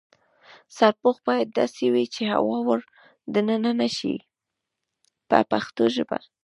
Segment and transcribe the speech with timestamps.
[0.77, 2.81] سرپوښ باید داسې وي چې هوا ور
[3.33, 4.15] دننه نشي
[5.29, 6.19] په پښتو ژبه.